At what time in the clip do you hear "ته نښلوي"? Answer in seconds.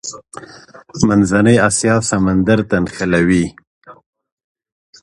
2.69-3.45